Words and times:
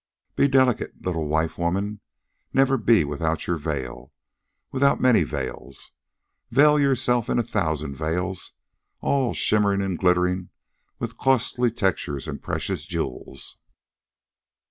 "Be 0.35 0.47
delicate, 0.47 0.99
little 1.05 1.27
wife 1.27 1.59
woman. 1.59 1.99
Never 2.53 2.79
be 2.79 3.03
without 3.03 3.45
your 3.45 3.59
veil, 3.59 4.11
without 4.71 4.99
many 4.99 5.21
veils. 5.21 5.91
Veil 6.49 6.79
yourself 6.79 7.29
in 7.29 7.37
a 7.37 7.43
thousand 7.43 7.93
veils, 7.97 8.53
all 9.01 9.35
shimmering 9.35 9.83
and 9.83 9.99
glittering 9.99 10.49
with 10.97 11.19
costly 11.19 11.69
textures 11.69 12.27
and 12.27 12.41
precious 12.41 12.87
jewels. 12.87 13.59